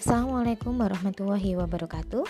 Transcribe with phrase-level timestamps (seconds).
[0.00, 2.24] Assalamualaikum warahmatullahi wabarakatuh.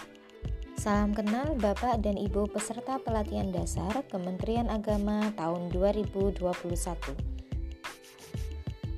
[0.75, 6.51] Salam kenal Bapak dan Ibu peserta pelatihan dasar Kementerian Agama tahun 2021.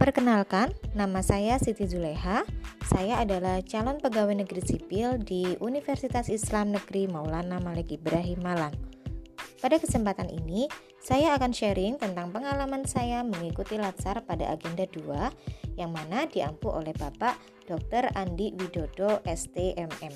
[0.01, 2.49] Perkenalkan, nama saya Siti Zuleha.
[2.89, 8.73] Saya adalah calon pegawai negeri sipil di Universitas Islam Negeri Maulana Malik Ibrahim Malang.
[9.63, 10.67] Pada kesempatan ini,
[10.99, 16.91] saya akan sharing tentang pengalaman saya mengikuti Latsar pada agenda 2 yang mana diampu oleh
[16.99, 17.39] Bapak
[17.71, 18.11] Dr.
[18.19, 20.11] Andi Widodo STMM.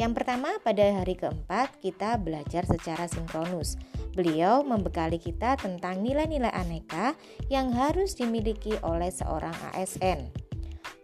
[0.00, 3.76] Yang pertama, pada hari keempat kita belajar secara sinkronus.
[4.16, 7.12] Beliau membekali kita tentang nilai-nilai aneka
[7.52, 10.32] yang harus dimiliki oleh seorang ASN.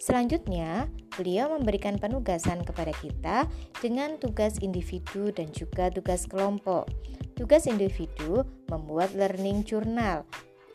[0.00, 0.88] Selanjutnya,
[1.18, 3.50] beliau memberikan penugasan kepada kita
[3.82, 6.86] dengan tugas individu dan juga tugas kelompok.
[7.34, 10.22] Tugas individu membuat learning journal,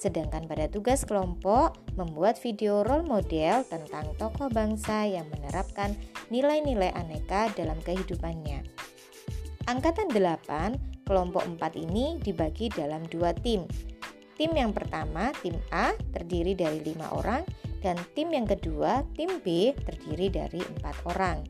[0.04, 5.96] sedangkan pada tugas kelompok membuat video role model tentang tokoh bangsa yang menerapkan
[6.27, 8.68] nilai-nilai aneka dalam kehidupannya.
[9.63, 13.63] Angkatan 8, kelompok 4 ini dibagi dalam dua tim.
[14.44, 17.48] Tim yang pertama, tim A, terdiri dari lima orang,
[17.80, 21.48] dan tim yang kedua, tim B, terdiri dari empat orang.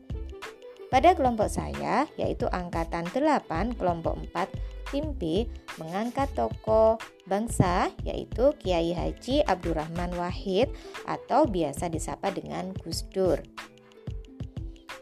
[0.94, 4.46] Pada kelompok saya, yaitu angkatan 8, kelompok 4,
[4.94, 5.42] tim B
[5.74, 6.94] mengangkat tokoh
[7.26, 10.70] bangsa yaitu Kiai Haji Abdurrahman Wahid
[11.02, 13.42] atau biasa disapa dengan Gus Dur.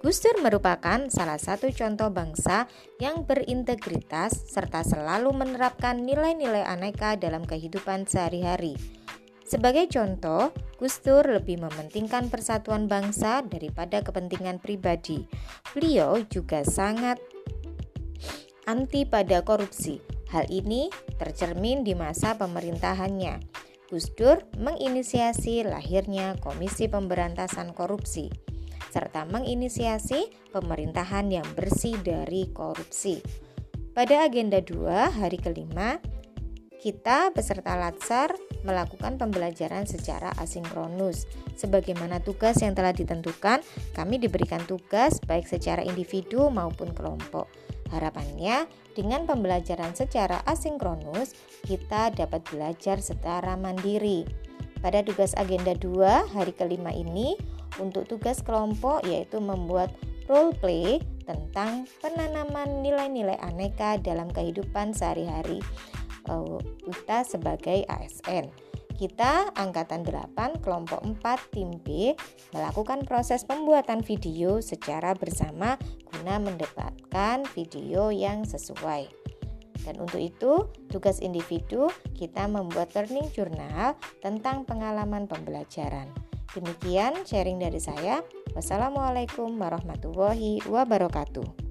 [0.03, 2.67] Gus Dur merupakan salah satu contoh bangsa
[2.99, 8.75] yang berintegritas serta selalu menerapkan nilai-nilai aneka dalam kehidupan sehari-hari.
[9.47, 10.51] Sebagai contoh,
[10.83, 15.23] Gus Dur lebih mementingkan persatuan bangsa daripada kepentingan pribadi.
[15.71, 17.23] Beliau juga sangat
[18.67, 20.03] anti pada korupsi.
[20.35, 23.39] Hal ini tercermin di masa pemerintahannya.
[23.87, 28.52] Gus Dur menginisiasi lahirnya Komisi Pemberantasan Korupsi
[28.93, 33.25] serta menginisiasi pemerintahan yang bersih dari korupsi.
[33.97, 35.97] Pada agenda 2 hari kelima,
[36.77, 38.35] kita beserta Latsar
[38.67, 41.25] melakukan pembelajaran secara asinkronus.
[41.57, 43.63] Sebagaimana tugas yang telah ditentukan,
[43.95, 47.47] kami diberikan tugas baik secara individu maupun kelompok.
[47.95, 48.67] Harapannya,
[48.99, 54.27] dengan pembelajaran secara asinkronus, kita dapat belajar secara mandiri.
[54.83, 57.39] Pada tugas agenda 2 hari kelima ini,
[57.81, 59.93] untuk tugas kelompok yaitu membuat
[60.27, 65.63] role play tentang penanaman nilai-nilai aneka dalam kehidupan sehari-hari
[66.87, 68.49] kita sebagai ASN.
[68.93, 72.15] Kita angkatan 8 kelompok 4 tim B
[72.55, 75.75] melakukan proses pembuatan video secara bersama
[76.07, 79.11] guna mendapatkan video yang sesuai.
[79.83, 86.07] Dan untuk itu, tugas individu kita membuat learning journal tentang pengalaman pembelajaran.
[86.53, 88.21] Demikian sharing dari saya.
[88.53, 91.62] Wassalamualaikum warahmatullahi wabarakatuh.